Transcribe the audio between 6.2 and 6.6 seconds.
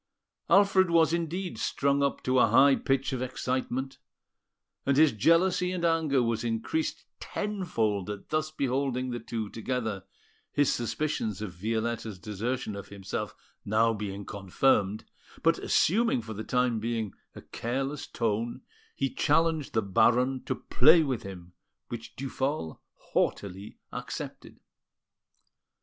was